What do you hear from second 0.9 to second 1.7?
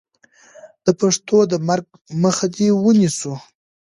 پښتو د